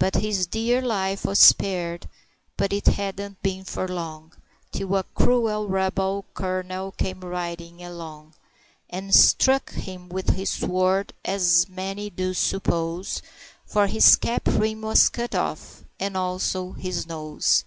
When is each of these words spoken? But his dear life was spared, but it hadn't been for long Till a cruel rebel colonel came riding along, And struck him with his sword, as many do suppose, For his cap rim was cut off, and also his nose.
But 0.00 0.16
his 0.16 0.48
dear 0.48 0.80
life 0.82 1.24
was 1.24 1.38
spared, 1.38 2.08
but 2.56 2.72
it 2.72 2.88
hadn't 2.88 3.44
been 3.44 3.62
for 3.64 3.86
long 3.86 4.32
Till 4.72 4.96
a 4.96 5.04
cruel 5.14 5.68
rebel 5.68 6.24
colonel 6.34 6.90
came 6.90 7.20
riding 7.20 7.80
along, 7.80 8.34
And 8.90 9.14
struck 9.14 9.72
him 9.72 10.08
with 10.08 10.30
his 10.30 10.50
sword, 10.50 11.12
as 11.24 11.68
many 11.68 12.10
do 12.10 12.34
suppose, 12.34 13.22
For 13.64 13.86
his 13.86 14.16
cap 14.16 14.48
rim 14.48 14.80
was 14.80 15.08
cut 15.08 15.32
off, 15.36 15.84
and 16.00 16.16
also 16.16 16.72
his 16.72 17.06
nose. 17.06 17.64